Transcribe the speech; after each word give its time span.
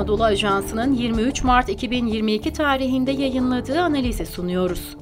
Anadolu 0.00 0.24
Ajansı'nın 0.24 0.92
23 0.92 1.44
Mart 1.44 1.68
2022 1.68 2.52
tarihinde 2.52 3.10
yayınladığı 3.10 3.80
analizi 3.80 4.26
sunuyoruz. 4.26 4.96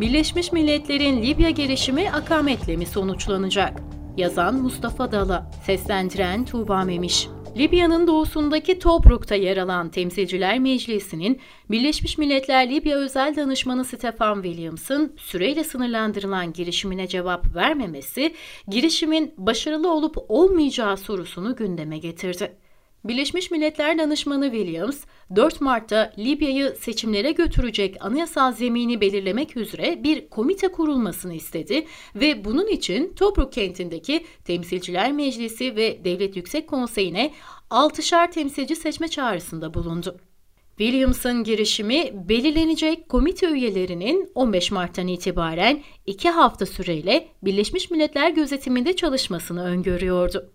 Birleşmiş 0.00 0.52
Milletler'in 0.52 1.22
Libya 1.22 1.50
girişimi 1.50 2.10
akametle 2.10 2.76
mi 2.76 2.86
sonuçlanacak? 2.86 3.80
Yazan 4.16 4.54
Mustafa 4.54 5.12
Dala, 5.12 5.50
seslendiren 5.66 6.44
Tuğba 6.44 6.84
Memiş. 6.84 7.28
Libya'nın 7.56 8.06
doğusundaki 8.06 8.78
Tobruk'ta 8.78 9.34
yer 9.34 9.56
alan 9.56 9.88
Temsilciler 9.88 10.58
Meclisi'nin 10.58 11.40
Birleşmiş 11.70 12.18
Milletler 12.18 12.70
Libya 12.70 12.98
Özel 12.98 13.36
Danışmanı 13.36 13.84
Stefan 13.84 14.42
Williams'ın 14.42 15.16
süreyle 15.16 15.64
sınırlandırılan 15.64 16.52
girişimine 16.52 17.08
cevap 17.08 17.54
vermemesi, 17.54 18.34
girişimin 18.68 19.34
başarılı 19.36 19.92
olup 19.92 20.16
olmayacağı 20.28 20.96
sorusunu 20.96 21.56
gündeme 21.56 21.98
getirdi. 21.98 22.61
Birleşmiş 23.04 23.50
Milletler 23.50 23.98
Danışmanı 23.98 24.52
Williams, 24.52 25.04
4 25.36 25.60
Mart'ta 25.60 26.12
Libya'yı 26.18 26.76
seçimlere 26.80 27.32
götürecek 27.32 27.96
anayasal 28.00 28.52
zemini 28.52 29.00
belirlemek 29.00 29.56
üzere 29.56 30.04
bir 30.04 30.28
komite 30.28 30.68
kurulmasını 30.68 31.34
istedi 31.34 31.86
ve 32.14 32.44
bunun 32.44 32.66
için 32.66 33.14
Tobruk 33.14 33.52
kentindeki 33.52 34.26
Temsilciler 34.44 35.12
Meclisi 35.12 35.76
ve 35.76 36.04
Devlet 36.04 36.36
Yüksek 36.36 36.68
Konseyi'ne 36.68 37.32
6'şar 37.70 38.30
temsilci 38.30 38.76
seçme 38.76 39.08
çağrısında 39.08 39.74
bulundu. 39.74 40.16
Williams'ın 40.78 41.44
girişimi 41.44 42.28
belirlenecek 42.28 43.08
komite 43.08 43.50
üyelerinin 43.50 44.30
15 44.34 44.70
Mart'tan 44.70 45.08
itibaren 45.08 45.82
2 46.06 46.30
hafta 46.30 46.66
süreyle 46.66 47.28
Birleşmiş 47.42 47.90
Milletler 47.90 48.30
gözetiminde 48.30 48.96
çalışmasını 48.96 49.64
öngörüyordu. 49.64 50.52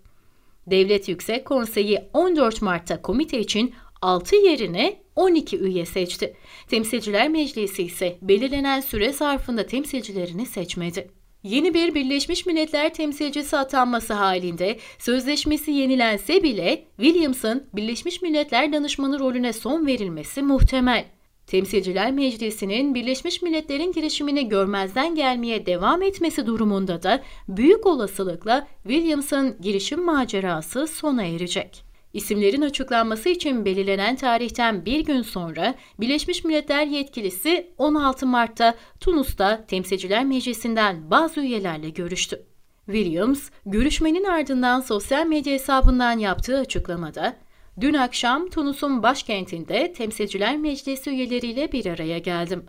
Devlet 0.67 1.09
Yüksek 1.09 1.45
Konseyi 1.45 1.99
14 2.13 2.61
Mart'ta 2.61 3.01
komite 3.01 3.39
için 3.39 3.73
6 4.01 4.35
yerine 4.35 5.01
12 5.15 5.57
üye 5.57 5.85
seçti. 5.85 6.33
Temsilciler 6.69 7.29
Meclisi 7.29 7.83
ise 7.83 8.17
belirlenen 8.21 8.81
süre 8.81 9.13
zarfında 9.13 9.65
temsilcilerini 9.65 10.45
seçmedi. 10.45 11.11
Yeni 11.43 11.73
bir 11.73 11.95
Birleşmiş 11.95 12.45
Milletler 12.45 12.93
temsilcisi 12.93 13.57
atanması 13.57 14.13
halinde 14.13 14.77
sözleşmesi 14.99 15.71
yenilense 15.71 16.43
bile 16.43 16.83
Williams'ın 16.97 17.67
Birleşmiş 17.73 18.21
Milletler 18.21 18.73
danışmanı 18.73 19.19
rolüne 19.19 19.53
son 19.53 19.87
verilmesi 19.87 20.41
muhtemel. 20.41 21.05
Temsilciler 21.47 22.11
Meclisi'nin 22.11 22.95
Birleşmiş 22.95 23.41
Milletler'in 23.41 23.91
girişimini 23.91 24.49
görmezden 24.49 25.15
gelmeye 25.15 25.65
devam 25.65 26.01
etmesi 26.01 26.45
durumunda 26.45 27.03
da 27.03 27.23
büyük 27.47 27.85
olasılıkla 27.85 28.67
Williams'ın 28.83 29.61
girişim 29.61 30.05
macerası 30.05 30.87
sona 30.87 31.23
erecek. 31.23 31.83
İsimlerin 32.13 32.61
açıklanması 32.61 33.29
için 33.29 33.65
belirlenen 33.65 34.15
tarihten 34.15 34.85
bir 34.85 34.99
gün 34.99 35.21
sonra 35.21 35.75
Birleşmiş 35.99 36.43
Milletler 36.43 36.85
yetkilisi 36.87 37.71
16 37.77 38.27
Mart'ta 38.27 38.75
Tunus'ta 38.99 39.65
Temsilciler 39.65 40.25
Meclisi'nden 40.25 41.11
bazı 41.11 41.41
üyelerle 41.41 41.89
görüştü. 41.89 42.43
Williams, 42.85 43.49
görüşmenin 43.65 44.23
ardından 44.23 44.79
sosyal 44.79 45.25
medya 45.25 45.53
hesabından 45.53 46.19
yaptığı 46.19 46.59
açıklamada 46.59 47.35
Dün 47.79 47.93
akşam 47.93 48.49
Tunus'un 48.49 49.03
başkentinde 49.03 49.93
Temsilciler 49.93 50.57
Meclisi 50.57 51.09
üyeleriyle 51.09 51.71
bir 51.71 51.85
araya 51.85 52.19
geldim. 52.19 52.65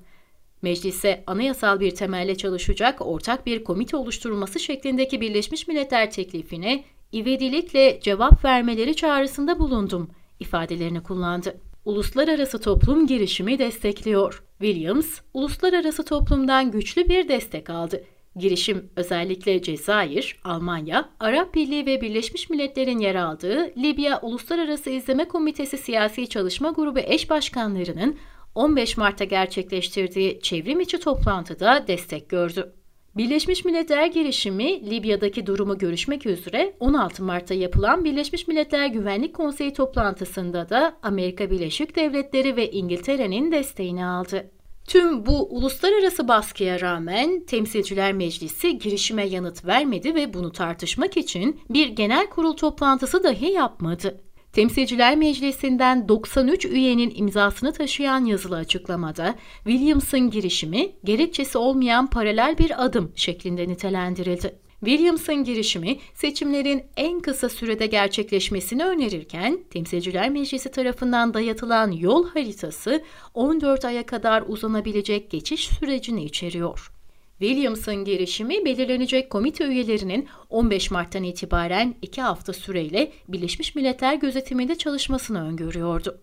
Meclise 0.63 1.25
anayasal 1.27 1.81
bir 1.81 1.91
temelle 1.91 2.37
çalışacak 2.37 3.07
ortak 3.07 3.47
bir 3.47 3.65
komite 3.65 3.97
oluşturulması 3.97 4.61
şeklindeki 4.61 5.21
Birleşmiş 5.21 5.69
Milletler 5.69 6.11
teklifine 6.11 6.85
ivedilikle 7.13 8.01
cevap 8.01 8.45
vermeleri 8.45 8.97
çağrısında 8.97 9.59
bulundum 9.59 10.11
ifadelerini 10.41 11.03
kullandı. 11.03 11.61
Uluslararası 11.85 12.61
toplum 12.61 13.07
girişimi 13.07 13.59
destekliyor. 13.59 14.43
Williams, 14.59 15.21
uluslararası 15.35 16.05
toplumdan 16.05 16.71
güçlü 16.71 17.09
bir 17.09 17.29
destek 17.29 17.71
aldı. 17.71 18.05
Girişim 18.39 18.91
özellikle 18.97 19.63
Cezayir, 19.63 20.41
Almanya, 20.45 21.09
Arap 21.21 21.55
Birliği 21.55 21.87
ve 21.87 22.01
Birleşmiş 22.01 22.51
Milletler'in 22.51 22.99
yer 22.99 23.15
aldığı 23.15 23.73
Libya 23.77 24.21
Uluslararası 24.21 24.91
İzleme 24.91 25.29
Komitesi 25.29 25.79
Siyasi 25.79 26.27
Çalışma 26.27 26.71
Grubu 26.71 26.99
eş 26.99 27.31
başkanlarının 27.31 28.19
15 28.55 28.97
Mart'ta 28.97 29.25
gerçekleştirdiği 29.25 30.41
çevrim 30.41 30.81
içi 30.81 31.01
toplantıda 31.01 31.85
destek 31.89 32.29
gördü. 32.29 32.73
Birleşmiş 33.17 33.65
Milletler 33.65 34.07
girişimi 34.07 34.91
Libya'daki 34.91 35.47
durumu 35.47 35.79
görüşmek 35.79 36.27
üzere 36.27 36.77
16 36.81 37.25
Mart'ta 37.25 37.55
yapılan 37.55 38.05
Birleşmiş 38.05 38.49
Milletler 38.49 38.87
Güvenlik 38.87 39.35
Konseyi 39.35 39.73
toplantısında 39.73 40.69
da 40.69 40.99
Amerika 41.03 41.51
Birleşik 41.51 41.97
Devletleri 41.97 42.57
ve 42.57 42.71
İngiltere'nin 42.71 43.53
desteğini 43.53 44.07
aldı. 44.07 44.51
Tüm 44.89 45.27
bu 45.27 45.57
uluslararası 45.57 46.29
baskıya 46.29 46.81
rağmen 46.81 47.45
Temsilciler 47.47 48.13
Meclisi 48.13 48.79
girişime 48.79 49.25
yanıt 49.25 49.65
vermedi 49.65 50.15
ve 50.15 50.35
bunu 50.35 50.53
tartışmak 50.53 51.17
için 51.17 51.61
bir 51.71 51.89
genel 51.89 52.31
kurul 52.31 52.53
toplantısı 52.53 53.25
dahi 53.25 53.47
yapmadı. 53.47 54.21
Temsilciler 54.53 55.17
Meclisi'nden 55.17 56.09
93 56.09 56.65
üyenin 56.65 57.13
imzasını 57.15 57.73
taşıyan 57.73 58.25
yazılı 58.25 58.57
açıklamada 58.57 59.35
Williams'ın 59.65 60.31
girişimi 60.31 60.93
gerekçesi 61.05 61.59
olmayan 61.59 62.11
paralel 62.11 62.59
bir 62.59 62.85
adım 62.85 63.13
şeklinde 63.17 63.69
nitelendirildi. 63.69 64.68
Williams'ın 64.81 65.45
girişimi 65.45 65.99
seçimlerin 66.15 66.83
en 66.97 67.21
kısa 67.21 67.49
sürede 67.49 67.87
gerçekleşmesini 67.87 68.85
önerirken 68.85 69.59
Temsilciler 69.71 70.31
Meclisi 70.31 70.71
tarafından 70.71 71.35
dayatılan 71.35 71.93
yol 71.93 72.29
haritası 72.29 73.05
14 73.35 73.85
aya 73.85 74.07
kadar 74.07 74.45
uzanabilecek 74.47 75.31
geçiş 75.31 75.69
sürecini 75.69 76.25
içeriyor. 76.25 76.93
Williams'ın 77.39 78.05
girişimi 78.05 78.65
belirlenecek 78.65 79.31
komite 79.31 79.65
üyelerinin 79.65 80.29
15 80.51 80.91
Mart'tan 80.91 81.23
itibaren 81.23 81.95
2 82.03 82.23
hafta 82.23 82.53
süreyle 82.53 83.13
Birleşmiş 83.29 83.75
Milletler 83.75 84.15
gözetiminde 84.15 84.75
çalışmasını 84.75 85.49
öngörüyordu. 85.49 86.21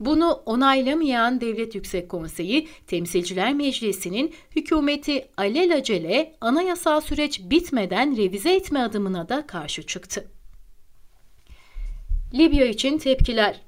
Bunu 0.00 0.42
onaylamayan 0.46 1.40
Devlet 1.40 1.74
Yüksek 1.74 2.08
Konseyi, 2.08 2.68
Temsilciler 2.86 3.54
Meclisi'nin 3.54 4.34
hükümeti 4.56 5.28
alelacele 5.36 6.36
anayasal 6.40 7.00
süreç 7.00 7.40
bitmeden 7.40 8.16
revize 8.16 8.54
etme 8.54 8.80
adımına 8.80 9.28
da 9.28 9.46
karşı 9.46 9.82
çıktı. 9.82 10.30
Libya 12.34 12.66
için 12.66 12.98
tepkiler 12.98 13.60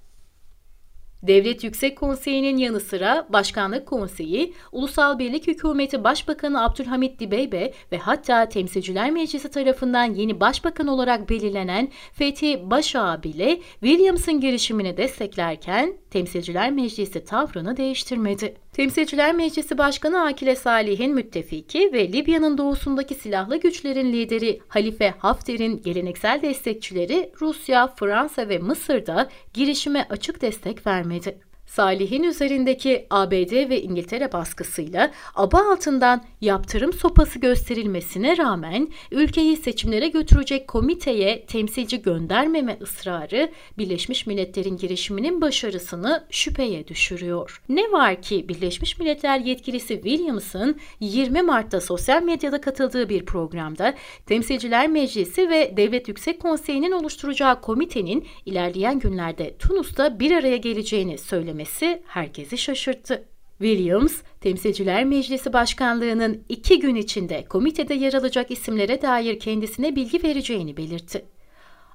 Devlet 1.22 1.64
Yüksek 1.64 1.98
Konseyi'nin 1.98 2.56
yanı 2.56 2.80
sıra 2.80 3.26
Başkanlık 3.28 3.86
Konseyi, 3.86 4.54
Ulusal 4.72 5.18
Birlik 5.18 5.46
Hükümeti 5.46 6.04
Başbakanı 6.04 6.64
Abdülhamit 6.64 7.20
Dibeybe 7.20 7.72
ve 7.92 7.98
hatta 7.98 8.48
Temsilciler 8.48 9.10
Meclisi 9.10 9.50
tarafından 9.50 10.14
yeni 10.14 10.40
başbakan 10.40 10.86
olarak 10.86 11.30
belirlenen 11.30 11.88
Fethi 12.12 12.70
Başağa 12.70 13.22
bile 13.22 13.60
Williams'ın 13.80 14.40
girişimini 14.40 14.96
desteklerken 14.96 15.96
Temsilciler 16.10 16.70
Meclisi 16.70 17.24
tavrını 17.24 17.76
değiştirmedi. 17.76 18.54
Temsilciler 18.78 19.34
Meclisi 19.34 19.78
Başkanı 19.78 20.24
Akile 20.24 20.56
Salih'in 20.56 21.14
müttefiki 21.14 21.90
ve 21.92 22.12
Libya'nın 22.12 22.58
doğusundaki 22.58 23.14
silahlı 23.14 23.60
güçlerin 23.60 24.12
lideri 24.12 24.60
Halife 24.68 25.14
Hafter'in 25.18 25.82
geleneksel 25.82 26.42
destekçileri 26.42 27.32
Rusya, 27.40 27.86
Fransa 27.86 28.48
ve 28.48 28.58
Mısır'da 28.58 29.28
girişime 29.54 30.06
açık 30.10 30.42
destek 30.42 30.86
vermedi. 30.86 31.47
Salih'in 31.68 32.22
üzerindeki 32.22 33.06
ABD 33.10 33.70
ve 33.70 33.82
İngiltere 33.82 34.32
baskısıyla 34.32 35.10
aba 35.34 35.72
altından 35.72 36.24
yaptırım 36.40 36.92
sopası 36.92 37.38
gösterilmesine 37.38 38.36
rağmen 38.36 38.88
ülkeyi 39.10 39.56
seçimlere 39.56 40.08
götürecek 40.08 40.68
komiteye 40.68 41.46
temsilci 41.46 42.02
göndermeme 42.02 42.78
ısrarı 42.82 43.50
Birleşmiş 43.78 44.26
Milletler'in 44.26 44.76
girişiminin 44.76 45.40
başarısını 45.40 46.26
şüpheye 46.30 46.88
düşürüyor. 46.88 47.62
Ne 47.68 47.92
var 47.92 48.22
ki 48.22 48.48
Birleşmiş 48.48 48.98
Milletler 48.98 49.38
yetkilisi 49.38 49.94
Williams'ın 49.94 50.76
20 51.00 51.42
Mart'ta 51.42 51.80
sosyal 51.80 52.22
medyada 52.22 52.60
katıldığı 52.60 53.08
bir 53.08 53.24
programda 53.24 53.94
Temsilciler 54.26 54.88
Meclisi 54.88 55.50
ve 55.50 55.76
Devlet 55.76 56.08
Yüksek 56.08 56.40
Konseyi'nin 56.40 56.92
oluşturacağı 56.92 57.60
komitenin 57.60 58.26
ilerleyen 58.46 58.98
günlerde 58.98 59.56
Tunus'ta 59.58 60.20
bir 60.20 60.32
araya 60.32 60.56
geleceğini 60.56 61.18
söylemişti 61.18 61.57
söylemesi 61.58 62.02
herkesi 62.06 62.58
şaşırttı. 62.58 63.24
Williams, 63.58 64.22
Temsilciler 64.40 65.04
Meclisi 65.04 65.52
Başkanlığı'nın 65.52 66.44
iki 66.48 66.78
gün 66.78 66.94
içinde 66.94 67.44
komitede 67.44 67.94
yer 67.94 68.14
alacak 68.14 68.50
isimlere 68.50 69.02
dair 69.02 69.38
kendisine 69.38 69.96
bilgi 69.96 70.22
vereceğini 70.22 70.76
belirtti. 70.76 71.24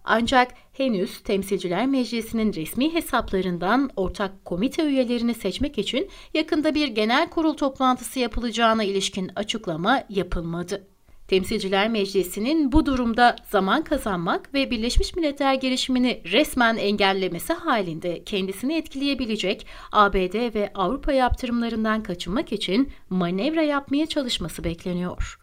Ancak 0.03 0.51
henüz 0.73 1.23
Temsilciler 1.23 1.87
Meclisi'nin 1.87 2.53
resmi 2.53 2.93
hesaplarından 2.93 3.89
ortak 3.95 4.45
komite 4.45 4.83
üyelerini 4.83 5.33
seçmek 5.33 5.77
için 5.77 6.09
yakında 6.33 6.75
bir 6.75 6.87
genel 6.87 7.29
kurul 7.29 7.53
toplantısı 7.53 8.19
yapılacağına 8.19 8.83
ilişkin 8.83 9.31
açıklama 9.35 10.03
yapılmadı. 10.09 10.92
Temsilciler 11.33 11.89
Meclisi'nin 11.89 12.71
bu 12.71 12.85
durumda 12.85 13.35
zaman 13.49 13.83
kazanmak 13.83 14.53
ve 14.53 14.71
Birleşmiş 14.71 15.15
Milletler 15.15 15.53
girişimini 15.53 16.21
resmen 16.31 16.77
engellemesi 16.77 17.53
halinde 17.53 18.23
kendisini 18.23 18.75
etkileyebilecek 18.77 19.67
ABD 19.91 20.55
ve 20.55 20.71
Avrupa 20.75 21.11
yaptırımlarından 21.11 22.03
kaçınmak 22.03 22.51
için 22.51 22.91
manevra 23.09 23.61
yapmaya 23.61 24.05
çalışması 24.05 24.63
bekleniyor. 24.63 25.42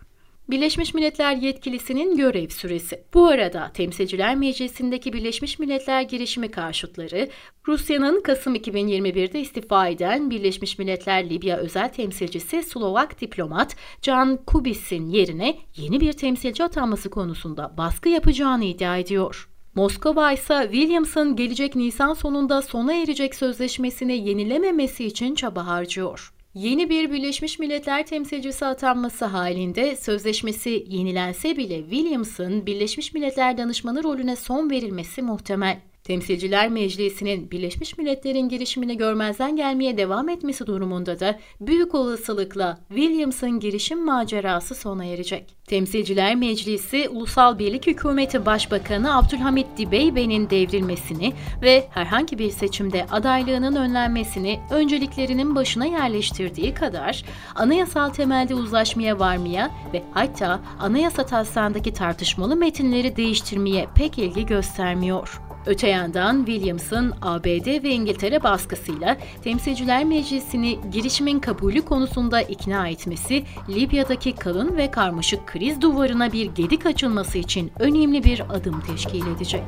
Birleşmiş 0.51 0.95
Milletler 0.95 1.37
yetkilisinin 1.37 2.17
görev 2.17 2.49
süresi. 2.49 3.05
Bu 3.15 3.27
arada 3.27 3.71
Temsilciler 3.75 4.37
Meclisi'ndeki 4.37 5.13
Birleşmiş 5.13 5.59
Milletler 5.59 6.03
girişimi 6.03 6.51
karşıtları, 6.51 7.29
Rusya'nın 7.69 8.23
Kasım 8.23 8.55
2021'de 8.57 9.41
istifa 9.41 9.89
eden 9.89 10.31
Birleşmiş 10.31 10.79
Milletler 10.79 11.31
Libya 11.31 11.57
özel 11.57 11.93
temsilcisi 11.93 12.63
Slovak 12.63 13.21
diplomat 13.21 13.77
Can 14.03 14.37
Kubis'in 14.37 15.07
yerine 15.07 15.59
yeni 15.77 16.01
bir 16.01 16.13
temsilci 16.13 16.65
atanması 16.65 17.11
konusunda 17.11 17.75
baskı 17.79 18.09
yapacağını 18.09 18.65
iddia 18.65 18.97
ediyor. 18.97 19.49
Moskova 19.75 20.33
ise 20.33 20.69
Williams'ın 20.73 21.37
gelecek 21.37 21.77
Nisan 21.77 22.15
sonunda 22.15 22.63
sona 22.63 22.95
erecek 22.95 23.35
sözleşmesini 23.35 24.29
yenilememesi 24.29 25.05
için 25.05 25.35
çaba 25.35 25.67
harcıyor. 25.67 26.33
Yeni 26.55 26.91
bir 26.91 27.13
Birleşmiş 27.13 27.59
Milletler 27.59 28.07
temsilcisi 28.07 28.67
atanması 28.67 29.25
halinde 29.25 29.97
sözleşmesi 29.97 30.85
yenilense 30.89 31.57
bile 31.57 31.81
Williams'ın 31.81 32.67
Birleşmiş 32.67 33.15
Milletler 33.15 33.59
danışmanı 33.59 34.05
rolüne 34.05 34.37
son 34.37 34.71
verilmesi 34.71 35.23
muhtemel. 35.23 35.81
Temsilciler 36.11 36.69
Meclisi'nin 36.69 37.51
Birleşmiş 37.51 37.99
Milletler'in 37.99 38.49
girişimini 38.49 38.97
görmezden 38.97 39.57
gelmeye 39.57 39.97
devam 39.97 40.29
etmesi 40.29 40.67
durumunda 40.67 41.21
da 41.21 41.39
büyük 41.61 41.95
olasılıkla 41.95 42.79
Williams'ın 42.89 43.61
girişim 43.61 44.05
macerası 44.05 44.75
sona 44.75 45.05
erecek. 45.05 45.57
Temsilciler 45.67 46.35
Meclisi, 46.35 47.09
Ulusal 47.09 47.59
Birlik 47.59 47.87
Hükümeti 47.87 48.47
Başbakanı 48.47 49.17
Abdülhamit 49.17 49.67
Dibeybe'nin 49.77 50.51
devrilmesini 50.51 51.33
ve 51.63 51.87
herhangi 51.91 52.39
bir 52.39 52.51
seçimde 52.51 53.07
adaylığının 53.11 53.77
önlenmesini 53.77 54.61
önceliklerinin 54.71 55.55
başına 55.55 55.87
yerleştirdiği 55.87 56.75
kadar 56.75 57.25
anayasal 57.55 58.11
temelde 58.11 58.55
uzlaşmaya 58.55 59.19
varmaya 59.19 59.71
ve 59.93 60.03
hatta 60.15 60.61
anayasa 60.81 61.27
taslağındaki 61.27 61.93
tartışmalı 61.93 62.57
metinleri 62.57 63.17
değiştirmeye 63.17 63.87
pek 63.95 64.19
ilgi 64.19 64.47
göstermiyor. 64.47 65.50
Öte 65.67 65.89
yandan 65.89 66.45
Williams'ın 66.45 67.15
ABD 67.23 67.83
ve 67.83 67.91
İngiltere 67.91 68.43
baskısıyla 68.43 69.17
Temsilciler 69.45 70.05
Meclisi'ni 70.05 70.79
girişimin 70.93 71.41
kabulü 71.41 71.83
konusunda 71.83 72.43
ikna 72.43 72.89
etmesi, 72.89 73.45
Libya'daki 73.69 74.35
kalın 74.35 74.77
ve 74.77 74.91
karmaşık 74.91 75.47
kriz 75.47 75.81
duvarına 75.81 76.33
bir 76.33 76.47
gedik 76.47 76.87
açılması 76.87 77.39
için 77.39 77.73
önemli 77.79 78.25
bir 78.25 78.43
adım 78.51 78.81
teşkil 78.81 79.27
edecek. 79.27 79.65